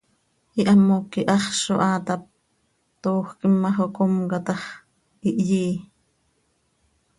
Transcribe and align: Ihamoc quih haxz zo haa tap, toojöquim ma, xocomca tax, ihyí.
Ihamoc 0.59 1.03
quih 1.11 1.29
haxz 1.31 1.59
zo 1.65 1.75
haa 1.83 1.99
tap, 2.07 2.21
toojöquim 3.01 3.53
ma, 3.61 3.69
xocomca 3.77 4.37
tax, 4.47 4.61
ihyí. 5.29 5.65